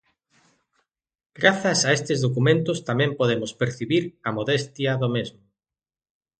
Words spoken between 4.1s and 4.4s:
a